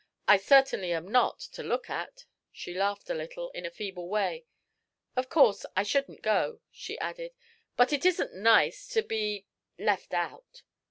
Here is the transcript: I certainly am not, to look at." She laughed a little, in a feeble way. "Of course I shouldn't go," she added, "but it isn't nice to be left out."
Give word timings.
I 0.27 0.37
certainly 0.37 0.93
am 0.93 1.07
not, 1.07 1.39
to 1.51 1.61
look 1.61 1.87
at." 1.87 2.25
She 2.51 2.73
laughed 2.73 3.11
a 3.11 3.13
little, 3.13 3.51
in 3.51 3.67
a 3.67 3.69
feeble 3.69 4.09
way. 4.09 4.45
"Of 5.15 5.29
course 5.29 5.63
I 5.75 5.83
shouldn't 5.83 6.23
go," 6.23 6.59
she 6.71 6.97
added, 6.97 7.35
"but 7.77 7.93
it 7.93 8.03
isn't 8.03 8.33
nice 8.33 8.87
to 8.95 9.03
be 9.03 9.45
left 9.77 10.15
out." 10.15 10.63